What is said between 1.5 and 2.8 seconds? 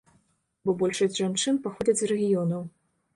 паходзяць з рэгіёнаў.